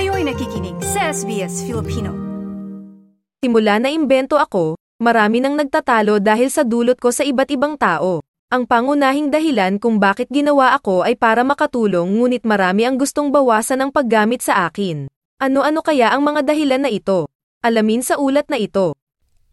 Kayo'y 0.00 0.24
nakikinig 0.24 0.80
sa 0.80 1.12
SBS 1.12 1.60
Filipino. 1.68 2.16
Simula 3.44 3.76
na 3.76 3.92
imbento 3.92 4.40
ako, 4.40 4.80
marami 4.96 5.44
nang 5.44 5.60
nagtatalo 5.60 6.24
dahil 6.24 6.48
sa 6.48 6.64
dulot 6.64 6.96
ko 6.96 7.12
sa 7.12 7.20
iba't 7.20 7.52
ibang 7.52 7.76
tao. 7.76 8.24
Ang 8.48 8.64
pangunahing 8.64 9.28
dahilan 9.28 9.76
kung 9.76 10.00
bakit 10.00 10.32
ginawa 10.32 10.72
ako 10.72 11.04
ay 11.04 11.20
para 11.20 11.44
makatulong 11.44 12.16
ngunit 12.16 12.48
marami 12.48 12.88
ang 12.88 12.96
gustong 12.96 13.28
bawasan 13.28 13.84
ang 13.84 13.90
paggamit 13.92 14.40
sa 14.40 14.72
akin. 14.72 15.04
Ano-ano 15.36 15.84
kaya 15.84 16.16
ang 16.16 16.24
mga 16.24 16.48
dahilan 16.48 16.80
na 16.80 16.88
ito? 16.88 17.28
Alamin 17.60 18.00
sa 18.00 18.16
ulat 18.16 18.48
na 18.48 18.56
ito. 18.56 18.96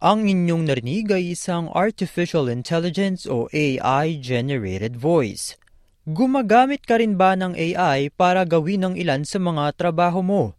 Ang 0.00 0.32
inyong 0.32 0.64
narinig 0.64 1.12
ay 1.12 1.36
isang 1.36 1.68
Artificial 1.76 2.48
Intelligence 2.48 3.28
o 3.28 3.52
AI-generated 3.52 4.96
voice. 4.96 5.60
Gumagamit 6.08 6.88
ka 6.88 6.96
rin 6.96 7.20
ba 7.20 7.36
ng 7.36 7.52
AI 7.52 8.08
para 8.08 8.48
gawin 8.48 8.80
ang 8.80 8.94
ilan 8.96 9.28
sa 9.28 9.36
mga 9.36 9.76
trabaho 9.76 10.24
mo? 10.24 10.56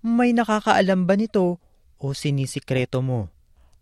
May 0.00 0.32
nakakaalam 0.32 1.04
ba 1.04 1.12
nito 1.12 1.60
o 2.00 2.16
sinisikreto 2.16 3.04
mo? 3.04 3.28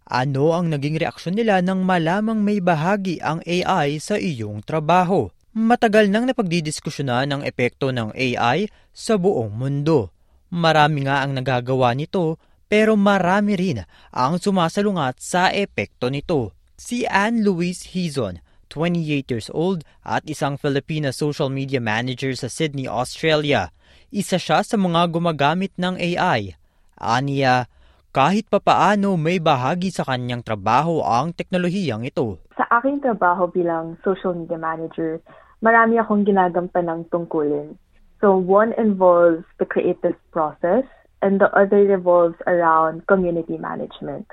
Ano 0.02 0.50
ang 0.50 0.66
naging 0.66 0.98
reaksyon 0.98 1.38
nila 1.38 1.62
nang 1.62 1.86
malamang 1.86 2.42
may 2.42 2.58
bahagi 2.58 3.22
ang 3.22 3.38
AI 3.46 4.02
sa 4.02 4.18
iyong 4.18 4.66
trabaho? 4.66 5.30
Matagal 5.54 6.10
nang 6.10 6.26
napagdidiskusyonan 6.26 7.30
ang 7.30 7.42
epekto 7.46 7.94
ng 7.94 8.10
AI 8.10 8.66
sa 8.90 9.14
buong 9.14 9.54
mundo. 9.54 10.10
Marami 10.50 11.06
nga 11.06 11.22
ang 11.22 11.38
nagagawa 11.38 11.94
nito 11.94 12.34
pero 12.66 12.98
marami 12.98 13.54
rin 13.54 13.78
ang 14.10 14.42
sumasalungat 14.42 15.22
sa 15.22 15.54
epekto 15.54 16.10
nito. 16.10 16.50
Si 16.74 17.06
Anne 17.06 17.46
Louise 17.46 17.94
Hizon, 17.94 18.42
28 18.68 19.30
years 19.30 19.48
old 19.54 19.86
at 20.02 20.22
isang 20.26 20.58
Filipina 20.58 21.14
social 21.14 21.50
media 21.50 21.78
manager 21.82 22.34
sa 22.34 22.50
Sydney, 22.50 22.90
Australia. 22.90 23.74
Isa 24.10 24.38
siya 24.38 24.62
sa 24.62 24.78
mga 24.78 25.10
gumagamit 25.10 25.74
ng 25.76 25.98
AI. 25.98 26.54
Aniya, 26.96 27.68
kahit 28.16 28.48
papaano 28.48 29.20
may 29.20 29.36
bahagi 29.36 29.92
sa 29.92 30.08
kanyang 30.08 30.40
trabaho 30.40 31.04
ang 31.04 31.36
teknolohiyang 31.36 32.08
ito. 32.08 32.40
Sa 32.56 32.64
aking 32.80 33.04
trabaho 33.04 33.44
bilang 33.44 34.00
social 34.00 34.32
media 34.32 34.56
manager, 34.56 35.20
marami 35.60 36.00
akong 36.00 36.24
ginagampan 36.24 36.88
ng 36.88 37.00
tungkulin. 37.12 37.76
So 38.24 38.32
one 38.32 38.72
involves 38.80 39.44
the 39.60 39.68
creative 39.68 40.16
process 40.32 40.88
and 41.20 41.36
the 41.36 41.52
other 41.52 41.84
revolves 41.84 42.40
around 42.48 43.04
community 43.04 43.60
management. 43.60 44.24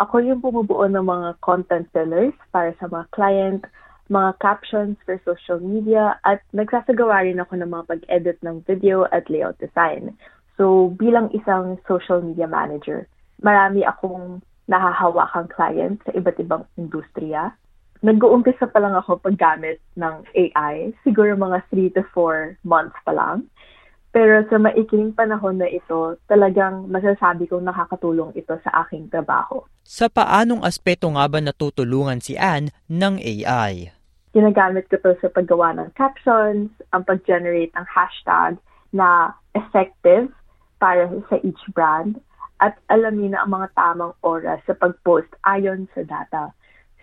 Ako 0.00 0.24
yung 0.24 0.40
bumubuo 0.40 0.88
ng 0.88 1.04
mga 1.04 1.36
content 1.44 1.84
pillars 1.92 2.32
para 2.56 2.72
sa 2.80 2.88
mga 2.88 3.04
client, 3.12 3.62
mga 4.08 4.32
captions 4.40 4.96
for 5.04 5.20
social 5.28 5.60
media, 5.60 6.16
at 6.24 6.40
nagsasagawa 6.56 7.28
rin 7.28 7.36
ako 7.36 7.60
ng 7.60 7.68
mga 7.68 7.84
pag-edit 7.84 8.40
ng 8.40 8.64
video 8.64 9.04
at 9.12 9.28
layout 9.28 9.60
design. 9.60 10.16
So 10.56 10.96
bilang 10.96 11.28
isang 11.36 11.76
social 11.84 12.24
media 12.24 12.48
manager, 12.48 13.04
marami 13.44 13.84
akong 13.84 14.40
nahahawakang 14.72 15.52
client 15.52 16.00
sa 16.08 16.16
iba't 16.16 16.40
ibang 16.40 16.64
industriya. 16.80 17.52
Nag-uumpisa 18.00 18.72
pa 18.72 18.80
lang 18.80 18.96
ako 18.96 19.20
paggamit 19.20 19.84
ng 20.00 20.24
AI, 20.32 20.96
siguro 21.04 21.36
mga 21.36 21.60
3 21.68 21.92
to 21.92 22.02
4 22.16 22.56
months 22.64 22.96
pa 23.04 23.12
lang. 23.12 23.44
Pero 24.10 24.42
sa 24.50 24.58
maikiling 24.58 25.14
panahon 25.14 25.62
na 25.62 25.70
ito, 25.70 26.18
talagang 26.26 26.90
masasabi 26.90 27.46
kong 27.46 27.62
nakakatulong 27.62 28.34
ito 28.34 28.58
sa 28.66 28.82
aking 28.82 29.06
trabaho. 29.06 29.62
Sa 29.86 30.10
paanong 30.10 30.66
aspeto 30.66 31.06
nga 31.14 31.30
ba 31.30 31.38
natutulungan 31.38 32.18
si 32.18 32.34
Anne 32.34 32.74
ng 32.90 33.22
AI? 33.22 33.94
Ginagamit 34.34 34.90
ko 34.90 34.98
to 34.98 35.14
sa 35.22 35.30
paggawa 35.30 35.74
ng 35.78 35.94
captions, 35.94 36.70
ang 36.90 37.02
pag-generate 37.06 37.70
ng 37.74 37.86
hashtag 37.86 38.58
na 38.90 39.34
effective 39.54 40.30
para 40.82 41.06
sa 41.30 41.38
each 41.46 41.62
brand, 41.70 42.18
at 42.60 42.78
alamin 42.92 43.34
na 43.34 43.42
ang 43.42 43.56
mga 43.56 43.68
tamang 43.74 44.14
oras 44.22 44.60
sa 44.66 44.74
pag-post 44.76 45.30
ayon 45.46 45.88
sa 45.94 46.02
data. 46.04 46.52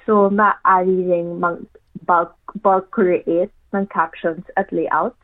So, 0.05 0.31
maaari 0.31 1.07
ring 1.07 1.40
mag-bulk 1.40 2.35
bulk 2.63 2.91
create 2.96 3.51
ng 3.75 3.85
captions 3.91 4.47
at 4.56 4.72
layouts. 4.72 5.19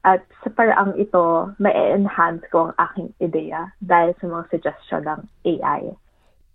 At 0.00 0.24
sa 0.40 0.48
paraang 0.48 0.96
ito, 0.96 1.52
ma-enhance 1.60 2.44
ko 2.48 2.70
ang 2.70 2.74
aking 2.80 3.08
ideya 3.20 3.68
dahil 3.84 4.16
sa 4.16 4.24
mga 4.32 4.44
suggestion 4.48 5.02
ng 5.04 5.20
AI. 5.44 5.92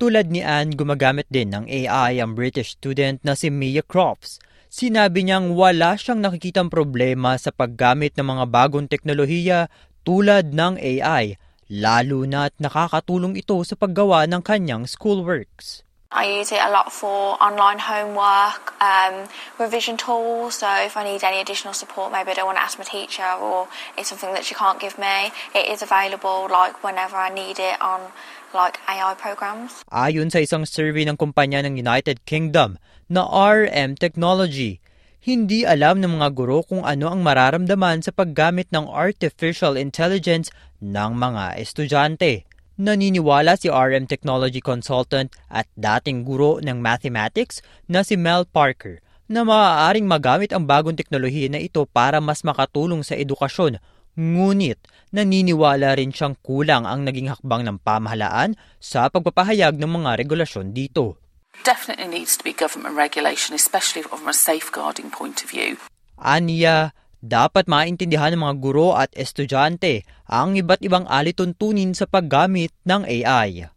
Tulad 0.02 0.28
ni 0.34 0.42
Anne, 0.42 0.76
gumagamit 0.76 1.30
din 1.30 1.54
ng 1.54 1.70
AI 1.70 2.20
ang 2.20 2.34
British 2.34 2.76
student 2.76 3.22
na 3.22 3.38
si 3.38 3.54
Mia 3.54 3.86
Crofts. 3.86 4.42
Sinabi 4.68 5.24
niyang 5.24 5.56
wala 5.56 5.96
siyang 5.96 6.20
nakikitang 6.20 6.68
problema 6.68 7.40
sa 7.40 7.54
paggamit 7.54 8.18
ng 8.20 8.28
mga 8.28 8.46
bagong 8.52 8.92
teknolohiya 8.92 9.72
tulad 10.04 10.52
ng 10.52 10.76
AI 10.82 11.40
lalo 11.72 12.30
na't 12.30 12.54
nakakatulong 12.62 13.34
ito 13.42 13.58
sa 13.66 13.74
paggawa 13.74 14.30
ng 14.30 14.42
kanyang 14.46 14.86
schoolworks. 14.86 15.82
I 16.16 16.40
use 16.40 16.56
it 16.56 16.64
a 16.64 16.72
lot 16.72 16.96
for 16.96 17.36
online 17.44 17.84
homework, 17.84 18.72
um, 18.80 19.28
revision 19.59 20.00
tools. 20.00 20.64
So 20.64 20.72
if 20.80 20.96
I 20.96 21.03
need 21.03 21.28
any 21.28 21.44
additional 21.44 21.76
support, 21.76 22.16
maybe 22.16 22.31
I 22.31 22.40
don't 22.40 22.48
want 22.48 22.56
to 22.56 22.64
ask 22.64 22.80
my 22.80 22.88
teacher 22.88 23.28
or 23.36 23.68
it's 24.00 24.16
something 24.16 24.31
that 24.31 24.48
she 24.48 24.56
can't 24.56 24.80
give 24.80 24.96
me, 24.96 25.36
it 25.52 25.68
is 25.68 25.84
available 25.84 26.48
like 26.48 26.80
whenever 26.88 27.20
I 27.20 27.28
need 27.28 27.59
it 27.59 27.76
on 27.84 28.16
like 28.56 28.80
AI 28.88 29.12
programs. 29.20 29.84
Ayon 29.92 30.31
sa 30.31 30.40
isang 30.40 30.64
survey 30.64 31.03
ng 31.03 31.20
kumpanya 31.20 31.59
ng 31.68 31.76
United 31.76 32.24
Kingdom 32.24 32.80
na 33.12 33.28
RM 33.28 34.00
Technology, 34.00 34.80
hindi 35.20 35.68
alam 35.68 36.00
ng 36.00 36.16
mga 36.16 36.32
guro 36.32 36.64
kung 36.64 36.88
ano 36.88 37.12
ang 37.12 37.28
mararamdaman 37.28 38.08
sa 38.08 38.16
paggamit 38.16 38.72
ng 38.72 38.88
artificial 38.88 39.76
intelligence 39.76 40.47
ng 40.80 41.12
mga 41.12 41.59
estudyante. 41.59 42.47
Naniniwala 42.75 43.56
si 43.56 43.72
RM 43.72 44.03
Technology 44.03 44.59
Consultant 44.59 45.31
at 45.47 45.63
dating 45.80 46.28
guro 46.28 46.59
ng 46.59 46.84
mathematics 46.84 47.63
na 47.88 48.03
si 48.03 48.19
Mel 48.19 48.44
Parker 48.44 49.00
na 49.31 49.47
maaaring 49.47 50.03
magamit 50.03 50.52
ang 50.52 50.68
bagong 50.68 51.00
teknolohiya 51.00 51.56
na 51.56 51.64
ito 51.64 51.88
para 51.88 52.19
mas 52.19 52.44
makatulong 52.44 53.00
sa 53.02 53.16
edukasyon. 53.16 53.80
Ngunit 54.19 54.80
naniniwala 55.16 55.96
rin 55.96 56.12
siyang 56.12 56.35
kulang 56.44 56.84
ang 56.84 57.08
naging 57.08 57.31
hakbang 57.31 57.64
ng 57.64 57.80
pamahalaan 57.80 58.59
sa 58.84 59.08
pagpapahayag 59.08 59.80
ng 59.80 59.91
mga 59.91 60.19
regulasyon 60.28 60.75
dito. 60.75 61.19
definitely 61.64 62.08
needs 62.08 62.35
to 62.38 62.44
be 62.44 62.52
government 62.52 62.96
regulation, 62.96 63.56
especially 63.56 64.03
from 64.03 64.28
a 64.28 64.34
safeguarding 64.34 65.09
point 65.09 65.44
of 65.44 65.50
view. 65.50 65.78
Aniya, 66.19 66.91
dapat 67.25 67.66
maintindihan 67.66 68.38
ng 68.38 68.41
mga 68.46 68.56
guro 68.62 68.94
at 68.94 69.09
estudyante 69.18 70.06
ang 70.30 70.53
iba't 70.53 70.86
ibang 70.86 71.09
alituntunin 71.09 71.97
sa 71.97 72.06
paggamit 72.06 72.69
ng 72.86 73.02
AI. 73.06 73.74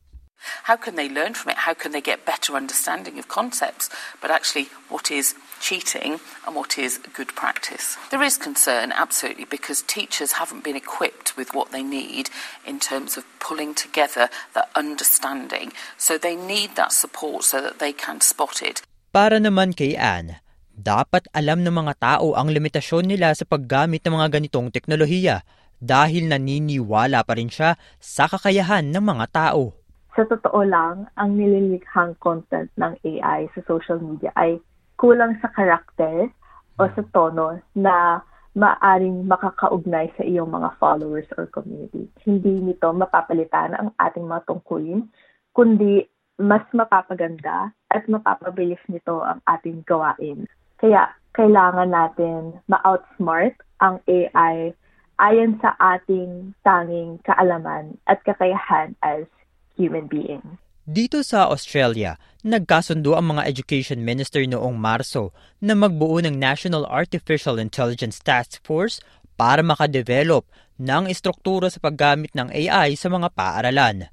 How 0.71 0.77
can 0.77 0.95
they 0.95 1.09
learn 1.09 1.35
from 1.35 1.51
it? 1.51 1.67
How 1.67 1.75
can 1.75 1.91
they 1.91 2.01
get 2.01 2.25
better 2.25 2.55
understanding 2.55 3.19
of 3.19 3.27
concepts? 3.27 3.91
But 4.23 4.31
actually, 4.31 4.71
what 4.89 5.11
is 5.11 5.35
cheating 5.59 6.23
and 6.47 6.55
what 6.55 6.79
is 6.79 7.03
good 7.13 7.35
practice? 7.35 7.99
There 8.15 8.23
is 8.23 8.39
concern, 8.39 8.95
absolutely, 8.95 9.45
because 9.45 9.83
teachers 9.83 10.39
haven't 10.39 10.63
been 10.63 10.79
equipped 10.79 11.37
with 11.37 11.55
what 11.55 11.73
they 11.75 11.83
need 11.83 12.31
in 12.63 12.79
terms 12.79 13.19
of 13.19 13.27
pulling 13.43 13.75
together 13.75 14.31
the 14.55 14.67
understanding. 14.79 15.75
So 15.99 16.17
they 16.19 16.37
need 16.37 16.79
that 16.79 16.93
support 16.95 17.43
so 17.43 17.61
that 17.61 17.83
they 17.83 17.93
can 17.93 18.21
spot 18.23 18.63
it. 18.63 18.87
Para 19.11 19.43
naman 19.43 19.75
kay 19.75 19.99
Anne, 19.99 20.39
dapat 20.79 21.27
alam 21.35 21.67
ng 21.67 21.75
mga 21.75 21.95
tao 21.99 22.39
ang 22.39 22.55
limitasyon 22.55 23.11
nila 23.11 23.35
sa 23.35 23.43
paggamit 23.43 24.07
ng 24.07 24.15
mga 24.15 24.39
ganitong 24.39 24.71
teknolohiya 24.71 25.43
dahil 25.83 26.31
naniniwala 26.31 27.27
pa 27.27 27.35
rin 27.35 27.51
siya 27.51 27.75
sa 27.99 28.31
kakayahan 28.31 28.87
ng 28.87 29.03
mga 29.03 29.27
tao. 29.35 29.75
Sa 30.15 30.23
totoo 30.27 30.63
lang, 30.63 31.11
ang 31.19 31.35
nililikhang 31.35 32.15
content 32.23 32.71
ng 32.79 32.95
AI 33.03 33.51
sa 33.55 33.61
social 33.67 33.99
media 33.99 34.31
ay 34.39 34.63
kulang 34.99 35.35
sa 35.43 35.51
karakter 35.51 36.31
o 36.79 36.83
sa 36.95 37.03
tono 37.11 37.59
na 37.75 38.23
maaring 38.59 39.27
makakaugnay 39.27 40.11
sa 40.19 40.27
iyong 40.27 40.51
mga 40.51 40.75
followers 40.83 41.27
or 41.39 41.47
community. 41.51 42.11
Hindi 42.27 42.59
nito 42.59 42.91
mapapalitan 42.91 43.75
ang 43.79 43.95
ating 43.99 44.27
mga 44.27 44.47
tungkulin, 44.51 45.07
kundi 45.55 46.07
mas 46.39 46.63
mapapaganda 46.75 47.71
at 47.91 48.03
mapapabilis 48.11 48.83
nito 48.91 49.23
ang 49.23 49.39
ating 49.47 49.87
gawain. 49.87 50.47
Kaya 50.79 51.11
kailangan 51.35 51.91
natin 51.91 52.59
ma-outsmart 52.71 53.59
ang 53.83 53.99
AI 54.07 54.75
ayon 55.19 55.59
sa 55.59 55.75
ating 55.79 56.55
tanging 56.63 57.19
kaalaman 57.27 57.99
at 58.07 58.23
kakayahan 58.23 58.95
as 59.03 59.27
human 59.75 60.07
being. 60.07 60.43
Dito 60.89 61.21
sa 61.21 61.53
Australia, 61.53 62.17
nagkasundo 62.41 63.13
ang 63.13 63.37
mga 63.37 63.45
education 63.45 64.01
minister 64.01 64.41
noong 64.49 64.81
Marso 64.81 65.37
na 65.61 65.77
magbuo 65.77 66.17
ng 66.25 66.33
National 66.33 66.89
Artificial 66.89 67.61
Intelligence 67.61 68.23
Task 68.25 68.57
Force 68.65 69.03
para 69.37 69.61
makadevelop 69.61 70.49
ng 70.81 71.13
istruktura 71.13 71.69
sa 71.69 71.83
paggamit 71.83 72.33
ng 72.33 72.49
AI 72.49 72.97
sa 72.97 73.13
mga 73.13 73.29
paaralan. 73.37 74.09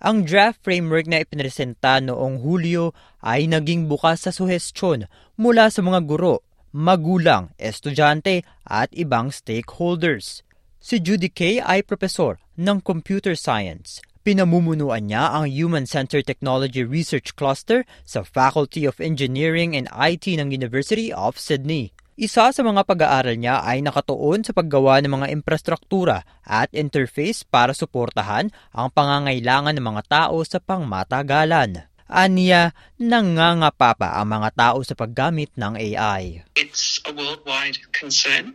Ang 0.00 0.24
draft 0.24 0.64
framework 0.64 1.04
na 1.04 1.20
ipinresenta 1.20 2.00
noong 2.00 2.40
Hulyo 2.40 2.96
ay 3.20 3.44
naging 3.44 3.84
bukas 3.84 4.24
sa 4.24 4.32
suhestyon 4.32 5.04
mula 5.36 5.68
sa 5.68 5.84
mga 5.84 6.08
guro, 6.08 6.40
magulang, 6.72 7.52
estudyante 7.60 8.40
at 8.64 8.88
ibang 8.96 9.28
stakeholders. 9.28 10.40
Si 10.80 10.96
Judy 11.04 11.28
Kay 11.28 11.60
ay 11.60 11.84
profesor 11.84 12.40
ng 12.56 12.80
computer 12.80 13.36
science. 13.36 14.00
Pinamumunuan 14.24 15.12
niya 15.12 15.36
ang 15.36 15.44
Human-Centered 15.44 16.24
Technology 16.24 16.80
Research 16.80 17.36
Cluster 17.36 17.84
sa 18.00 18.24
Faculty 18.24 18.88
of 18.88 19.04
Engineering 19.04 19.76
and 19.76 19.84
IT 19.92 20.24
ng 20.24 20.48
University 20.48 21.12
of 21.12 21.36
Sydney. 21.36 21.92
Isa 22.20 22.52
sa 22.52 22.60
mga 22.60 22.84
pag-aaral 22.84 23.32
niya 23.40 23.64
ay 23.64 23.80
nakatuon 23.80 24.44
sa 24.44 24.52
paggawa 24.52 25.00
ng 25.00 25.08
mga 25.08 25.32
infrastruktura 25.32 26.28
at 26.44 26.68
interface 26.76 27.48
para 27.48 27.72
suportahan 27.72 28.52
ang 28.76 28.92
pangangailangan 28.92 29.72
ng 29.72 29.80
mga 29.80 30.02
tao 30.04 30.36
sa 30.44 30.60
pangmatagalan. 30.60 31.88
Aniya, 32.12 32.76
nangangapa 33.00 33.96
pa 33.96 34.20
ang 34.20 34.36
mga 34.36 34.52
tao 34.52 34.84
sa 34.84 34.92
paggamit 34.92 35.48
ng 35.56 35.80
AI. 35.80 36.44
It's 36.60 37.00
a 37.08 37.16
worldwide 37.16 37.80
concern. 37.96 38.52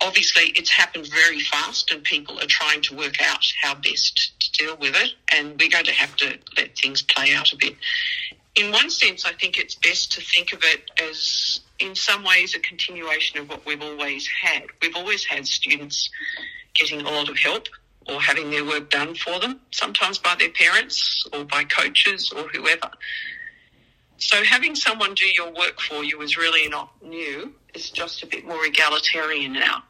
Obviously, 0.00 0.56
it's 0.56 0.72
happened 0.72 1.12
very 1.12 1.44
fast, 1.44 1.92
and 1.92 2.00
people 2.00 2.40
are 2.40 2.48
trying 2.48 2.80
to 2.88 2.96
work 2.96 3.20
out 3.20 3.44
how 3.60 3.76
best 3.76 4.32
to 4.40 4.48
deal 4.56 4.80
with 4.80 4.96
it. 4.96 5.12
And 5.36 5.60
we're 5.60 5.68
going 5.68 5.84
to 5.84 5.92
have 5.92 6.16
to 6.24 6.40
let 6.56 6.72
things 6.72 7.04
play 7.04 7.36
out 7.36 7.52
a 7.52 7.60
bit. 7.60 7.76
In 8.56 8.72
one 8.72 8.88
sense, 8.88 9.28
I 9.28 9.36
think 9.36 9.60
it's 9.60 9.76
best 9.76 10.16
to 10.16 10.24
think 10.24 10.56
of 10.56 10.64
it 10.64 10.88
as, 10.96 11.60
in 11.78 11.94
some 11.94 12.24
ways, 12.24 12.54
a 12.54 12.60
continuation 12.60 13.40
of 13.40 13.48
what 13.48 13.64
we've 13.66 13.82
always 13.82 14.26
had. 14.42 14.66
We've 14.82 14.96
always 14.96 15.24
had 15.24 15.46
students 15.46 16.10
getting 16.74 17.00
a 17.02 17.10
lot 17.10 17.28
of 17.28 17.38
help 17.38 17.68
or 18.08 18.20
having 18.20 18.50
their 18.50 18.64
work 18.64 18.90
done 18.90 19.14
for 19.14 19.38
them, 19.38 19.60
sometimes 19.70 20.18
by 20.18 20.34
their 20.38 20.50
parents 20.50 21.26
or 21.32 21.44
by 21.44 21.64
coaches 21.64 22.32
or 22.34 22.48
whoever. 22.48 22.90
So 24.18 24.42
having 24.42 24.74
someone 24.74 25.14
do 25.14 25.26
your 25.30 25.54
work 25.54 25.78
for 25.78 26.02
you 26.02 26.20
is 26.22 26.34
really 26.34 26.66
not 26.68 26.90
new. 27.04 27.54
It's 27.74 27.90
just 27.90 28.22
a 28.24 28.26
bit 28.26 28.42
more 28.42 28.64
egalitarian 28.66 29.54
now. 29.54 29.86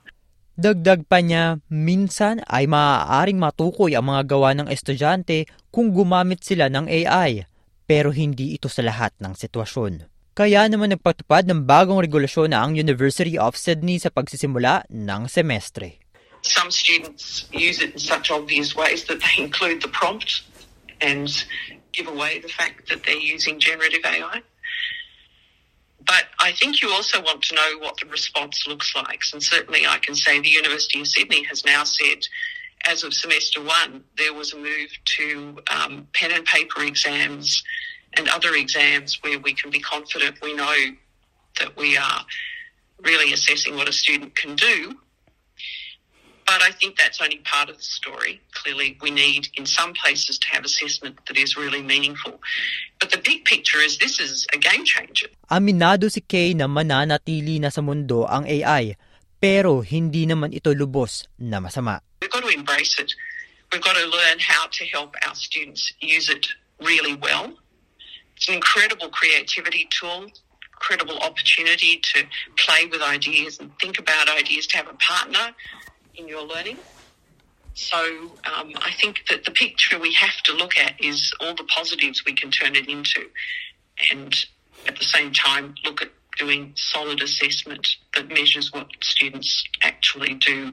Dagdag 0.58 1.06
pa 1.06 1.22
niya, 1.22 1.62
minsan 1.70 2.42
ay 2.50 2.66
maaaring 2.66 3.38
matukoy 3.38 3.94
ang 3.94 4.10
mga 4.10 4.22
gawa 4.26 4.50
ng 4.58 4.66
estudyante 4.66 5.46
kung 5.70 5.94
gumamit 5.94 6.42
sila 6.42 6.66
ng 6.66 6.90
AI, 6.90 7.46
pero 7.86 8.10
hindi 8.10 8.58
ito 8.58 8.66
sa 8.66 8.82
lahat 8.82 9.14
ng 9.22 9.38
sitwasyon. 9.38 10.17
Kaya 10.38 10.70
naman 10.70 10.94
nagpatupad 10.94 11.50
ng 11.50 11.66
bagong 11.66 11.98
regulasyon 11.98 12.54
na 12.54 12.62
ang 12.62 12.78
University 12.78 13.34
of 13.34 13.58
Sydney 13.58 13.98
sa 13.98 14.06
pagsisimula 14.06 14.86
ng 14.86 15.26
semestre. 15.26 15.98
Some 16.46 16.70
students 16.70 17.50
use 17.50 17.82
it 17.82 17.98
in 17.98 17.98
such 17.98 18.30
obvious 18.30 18.70
ways 18.78 19.02
that 19.10 19.18
they 19.18 19.42
include 19.42 19.82
the 19.82 19.90
prompt 19.90 20.46
and 21.02 21.26
give 21.90 22.06
away 22.06 22.38
the 22.38 22.46
fact 22.46 22.86
that 22.86 23.02
they're 23.02 23.18
using 23.18 23.58
generative 23.58 24.06
AI. 24.06 24.38
But 26.06 26.30
I 26.38 26.54
think 26.54 26.86
you 26.86 26.94
also 26.94 27.18
want 27.18 27.42
to 27.50 27.58
know 27.58 27.82
what 27.82 27.98
the 27.98 28.06
response 28.06 28.62
looks 28.70 28.94
like. 28.94 29.18
And 29.34 29.42
certainly 29.42 29.90
I 29.90 29.98
can 29.98 30.14
say 30.14 30.38
the 30.38 30.54
University 30.54 31.02
of 31.02 31.10
Sydney 31.10 31.42
has 31.50 31.66
now 31.66 31.82
said, 31.82 32.22
as 32.86 33.02
of 33.02 33.10
semester 33.10 33.58
one, 33.58 34.06
there 34.14 34.30
was 34.30 34.54
a 34.54 34.56
move 34.56 34.94
to 35.18 35.58
um, 35.66 36.06
pen 36.14 36.30
and 36.30 36.46
paper 36.46 36.86
exams 36.86 37.66
and 38.16 38.28
other 38.28 38.54
exams 38.54 39.18
where 39.22 39.38
we 39.38 39.52
can 39.52 39.70
be 39.70 39.80
confident 39.80 40.40
we 40.42 40.54
know 40.54 40.74
that 41.58 41.76
we 41.76 41.96
are 41.96 42.24
really 43.02 43.32
assessing 43.32 43.76
what 43.76 43.88
a 43.88 43.92
student 43.92 44.34
can 44.34 44.56
do. 44.56 44.94
But 46.48 46.64
I 46.64 46.72
think 46.72 46.96
that's 46.96 47.20
only 47.20 47.44
part 47.44 47.68
of 47.68 47.76
the 47.76 47.84
story. 47.84 48.40
Clearly, 48.56 48.96
we 49.04 49.12
need 49.12 49.52
in 49.60 49.68
some 49.68 49.92
places 49.92 50.40
to 50.40 50.48
have 50.48 50.64
assessment 50.64 51.20
that 51.28 51.36
is 51.36 51.60
really 51.60 51.84
meaningful. 51.84 52.40
But 52.98 53.12
the 53.12 53.20
big 53.20 53.44
picture 53.44 53.78
is 53.84 53.98
this 53.98 54.16
is 54.18 54.48
a 54.54 54.58
game 54.58 54.80
changer. 54.80 55.28
Aminado 55.52 56.08
si 56.08 56.24
Kay 56.24 56.56
na 56.56 56.64
mananatili 56.64 57.60
na 57.60 57.68
sa 57.68 57.84
mundo 57.84 58.24
ang 58.24 58.48
AI, 58.48 58.96
pero 59.36 59.84
hindi 59.84 60.24
naman 60.24 60.56
ito 60.56 60.72
lubos 60.72 61.28
na 61.36 61.60
masama. 61.60 62.00
We've 62.24 62.32
got 62.32 62.40
to 62.40 62.48
embrace 62.48 62.96
it. 62.96 63.12
We've 63.68 63.84
got 63.84 64.00
to 64.00 64.08
learn 64.08 64.40
how 64.40 64.72
to 64.72 64.82
help 64.88 65.20
our 65.28 65.36
students 65.36 65.92
use 66.00 66.32
it 66.32 66.48
really 66.80 67.12
well. 67.20 67.52
It's 68.38 68.46
an 68.46 68.54
incredible 68.54 69.10
creativity 69.10 69.90
tool, 69.90 70.30
incredible 70.78 71.18
opportunity 71.18 71.98
to 72.14 72.22
play 72.54 72.86
with 72.86 73.02
ideas 73.02 73.58
and 73.58 73.74
think 73.82 73.98
about 73.98 74.30
ideas, 74.30 74.70
to 74.70 74.76
have 74.78 74.86
a 74.86 74.94
partner 74.94 75.50
in 76.14 76.30
your 76.30 76.46
learning. 76.46 76.78
So 77.74 77.98
um, 78.46 78.78
I 78.78 78.94
think 78.94 79.26
that 79.26 79.42
the 79.42 79.50
picture 79.50 79.98
we 79.98 80.14
have 80.14 80.38
to 80.46 80.52
look 80.54 80.78
at 80.78 80.94
is 81.02 81.34
all 81.42 81.58
the 81.58 81.66
positives 81.66 82.22
we 82.24 82.30
can 82.32 82.54
turn 82.54 82.78
it 82.78 82.86
into, 82.86 83.26
and 84.14 84.30
at 84.86 84.94
the 84.94 85.04
same 85.04 85.34
time 85.34 85.74
look 85.82 86.02
at 86.02 86.14
doing 86.38 86.70
solid 86.78 87.18
assessment 87.20 87.98
that 88.14 88.28
measures 88.30 88.70
what 88.70 88.86
students 89.02 89.66
actually 89.82 90.34
do 90.38 90.70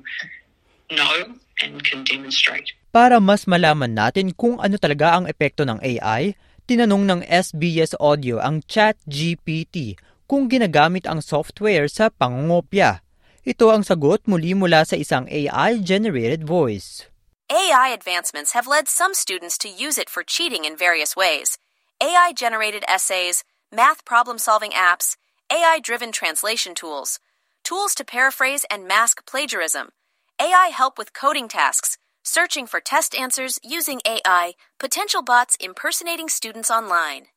know 0.91 1.33
and 1.65 1.81
can 1.81 2.06
demonstrate. 2.06 2.77
Para 2.94 3.17
mas 3.17 3.50
malaman 3.50 3.97
natin 3.97 4.38
kung 4.38 4.62
ano 4.62 4.77
talaga 4.77 5.17
ang 5.17 5.25
epekto 5.25 5.65
ng 5.65 5.81
AI, 5.81 6.38
tinanong 6.65 7.06
ng 7.06 7.21
SBS 7.29 7.94
Audio 8.01 8.41
ang 8.41 8.65
ChatGPT 8.65 10.01
kung 10.25 10.50
ginagamit 10.50 11.06
ang 11.06 11.21
software 11.21 11.85
sa 11.85 12.09
pangungopya. 12.09 13.06
Ito 13.45 13.69
ang 13.69 13.85
sagot 13.85 14.25
muli 14.25 14.57
mula 14.57 14.81
sa 14.81 14.97
isang 14.97 15.29
AI-generated 15.29 16.41
voice. 16.50 17.06
AI 17.45 17.94
advancements 17.94 18.57
have 18.57 18.65
led 18.65 18.89
some 18.89 19.13
students 19.13 19.62
to 19.62 19.69
use 19.69 20.01
it 20.01 20.09
for 20.09 20.25
cheating 20.25 20.65
in 20.65 20.73
various 20.73 21.13
ways. 21.13 21.62
AI 22.01 22.33
generated 22.33 22.81
essays, 22.89 23.45
math 23.69 24.01
problem 24.01 24.41
solving 24.41 24.73
apps, 24.73 25.13
AI 25.53 25.77
driven 25.77 26.09
translation 26.09 26.73
tools, 26.73 27.21
tools 27.62 27.94
to 27.94 28.01
paraphrase 28.01 28.65
and 28.73 28.89
mask 28.89 29.21
plagiarism, 29.29 29.94
AI 30.41 30.73
help 30.73 30.97
with 30.97 31.13
coding 31.13 31.45
tasks, 31.45 32.01
searching 32.25 32.66
for 32.66 32.81
test 32.81 33.13
answers 33.13 33.62
using 33.62 34.01
AI, 34.04 34.57
potential 34.81 35.22
bots 35.22 35.56
impersonating 35.62 36.27
students 36.27 36.74
online. 36.74 37.30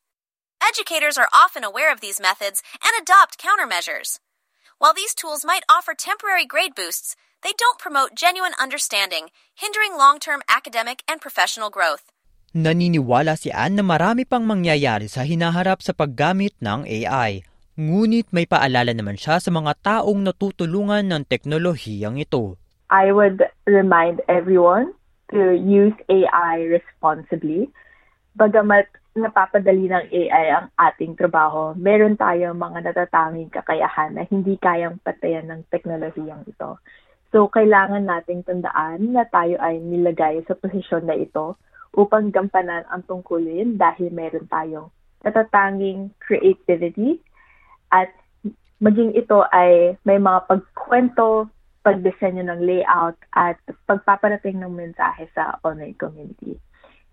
Educators 0.59 1.15
are 1.15 1.31
often 1.31 1.63
aware 1.63 1.93
of 1.93 2.01
these 2.01 2.19
methods 2.19 2.65
and 2.81 2.91
adopt 2.97 3.37
countermeasures. 3.39 4.17
While 4.81 4.97
these 4.97 5.13
tools 5.13 5.45
might 5.45 5.63
offer 5.69 5.93
temporary 5.93 6.49
grade 6.49 6.73
boosts, 6.73 7.15
they 7.45 7.53
don't 7.55 7.79
promote 7.79 8.17
genuine 8.17 8.57
understanding, 8.59 9.29
hindering 9.55 9.95
long 9.95 10.19
term 10.19 10.41
academic 10.49 11.05
and 11.07 11.21
professional 11.21 11.69
growth. 11.69 12.11
Naniniwala 12.57 13.37
si 13.37 13.53
Anne 13.53 13.77
na 13.77 13.85
marami 13.85 14.25
pang 14.25 14.41
mangyayari 14.41 15.05
sa 15.05 15.21
hinaharap 15.21 15.85
sa 15.85 15.93
paggamit 15.93 16.57
ng 16.57 16.81
AI. 16.81 17.45
Ngunit 17.79 18.33
may 18.33 18.49
paalala 18.49 18.91
naman 18.91 19.15
siya 19.15 19.37
sa 19.37 19.53
mga 19.53 19.77
taong 19.79 20.25
natutulungan 20.25 21.05
ng 21.07 21.23
teknolohiyang 21.29 22.17
ito. 22.17 22.57
I 22.89 23.13
would 23.13 23.45
remind 23.69 24.21
everyone 24.25 24.97
to 25.29 25.53
use 25.53 25.93
AI 26.09 26.65
responsibly. 26.65 27.69
Bagamat 28.33 28.89
napapadali 29.13 29.89
ng 29.89 30.05
AI 30.09 30.45
ang 30.53 30.67
ating 30.77 31.13
trabaho, 31.17 31.77
meron 31.77 32.17
tayong 32.17 32.57
mga 32.57 32.89
natatanging 32.89 33.53
kakayahan 33.53 34.17
na 34.17 34.25
hindi 34.25 34.57
kayang 34.57 34.97
patayan 35.01 35.49
ng 35.49 35.61
teknolohiyang 35.69 36.45
ito. 36.49 36.81
So, 37.29 37.45
kailangan 37.45 38.09
nating 38.09 38.45
tandaan 38.45 39.13
na 39.13 39.25
tayo 39.29 39.61
ay 39.61 39.77
nilagay 39.77 40.41
sa 40.49 40.57
posisyon 40.57 41.05
na 41.05 41.13
ito 41.13 41.61
upang 41.93 42.33
gampanan 42.33 42.85
ang 42.89 43.05
tungkulin 43.05 43.77
dahil 43.77 44.09
meron 44.09 44.49
tayong 44.49 44.89
natatanging 45.21 46.09
creativity 46.17 47.21
at 47.93 48.09
maging 48.81 49.13
ito 49.13 49.45
ay 49.51 49.99
may 50.07 50.17
mga 50.17 50.47
pagkwento, 50.47 51.51
pagdisenyo 51.83 52.43
ng 52.43 52.61
layout 52.63 53.15
at 53.35 53.55
pagpaparating 53.87 54.59
ng 54.59 54.71
mensahe 54.73 55.27
sa 55.31 55.57
online 55.63 55.95
community. 55.95 56.59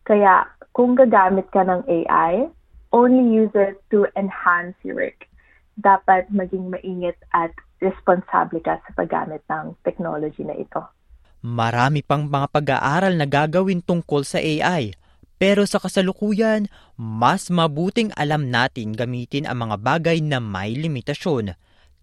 Kaya 0.07 0.47
kung 0.75 0.95
gagamit 0.95 1.51
ka 1.51 1.67
ng 1.67 1.87
AI, 1.87 2.47
only 2.95 3.25
use 3.27 3.55
it 3.55 3.79
to 3.91 4.07
enhance 4.15 4.79
your 4.87 4.99
work. 4.99 5.27
Dapat 5.77 6.31
maging 6.33 6.73
maingat 6.73 7.19
at 7.37 7.53
responsable 7.85 8.63
ka 8.65 8.81
sa 8.81 8.91
paggamit 8.97 9.45
ng 9.51 9.77
technology 9.85 10.47
na 10.47 10.57
ito. 10.57 10.81
Marami 11.45 12.01
pang 12.01 12.25
mga 12.27 12.49
pag-aaral 12.49 13.15
na 13.15 13.29
gagawin 13.29 13.85
tungkol 13.85 14.25
sa 14.25 14.41
AI. 14.41 14.97
Pero 15.37 15.69
sa 15.69 15.77
kasalukuyan, 15.77 16.65
mas 16.97 17.53
mabuting 17.53 18.09
alam 18.17 18.49
natin 18.49 18.97
gamitin 18.97 19.45
ang 19.45 19.69
mga 19.69 19.77
bagay 19.85 20.19
na 20.25 20.41
may 20.41 20.73
limitasyon. 20.73 21.53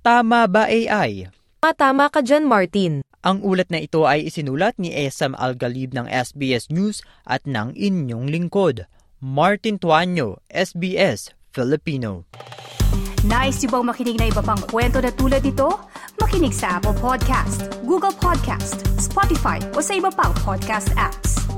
Tama 0.05 0.46
ba 0.46 0.70
AI? 0.70 1.34
Tama 1.72 2.12
ka 2.12 2.20
dyan, 2.20 2.43
Martin. 2.43 3.08
Ang 3.24 3.39
ulat 3.39 3.72
na 3.72 3.79
ito 3.79 4.03
ay 4.03 4.27
isinulat 4.27 4.75
ni 4.75 4.91
Esam 4.91 5.32
Algalib 5.39 5.96
ng 5.96 6.12
SBS 6.12 6.67
News 6.67 7.00
at 7.24 7.48
ng 7.48 7.72
inyong 7.72 8.27
lingkod, 8.27 8.84
Martin 9.24 9.79
Tuanyo, 9.79 10.43
SBS 10.51 11.32
Filipino. 11.55 12.27
Nice 13.24 13.63
yung 13.63 13.79
bang 13.79 13.86
makinig 13.88 14.20
na 14.20 14.27
iba 14.27 14.43
pang 14.43 14.60
kwento 14.67 15.00
na 15.00 15.08
tulad 15.15 15.39
ito? 15.48 15.72
Makinig 16.20 16.51
sa 16.51 16.75
Apple 16.75 17.00
Podcast, 17.00 17.72
Google 17.88 18.12
Podcast, 18.12 18.84
Spotify 19.00 19.63
o 19.72 19.79
sa 19.79 19.96
iba 19.96 20.12
pang 20.12 20.36
podcast 20.43 20.91
apps. 21.00 21.52